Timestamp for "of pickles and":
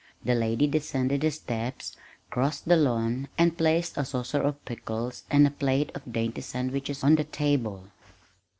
4.41-5.45